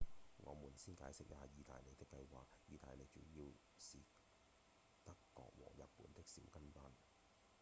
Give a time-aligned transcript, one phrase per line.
[0.37, 3.45] 我們先解釋一下義大利的計畫義大利主要
[3.77, 3.99] 是
[5.03, 6.83] 德國和日本的「小跟班」